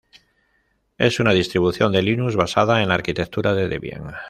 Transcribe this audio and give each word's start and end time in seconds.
Es 0.97 1.19
una 1.19 1.31
distribución 1.31 1.91
de 1.91 2.01
Linux 2.01 2.35
basada 2.35 2.81
en 2.81 2.89
la 2.89 2.95
arquitectura 2.95 3.53
de 3.53 3.67
Debian. 3.69 4.13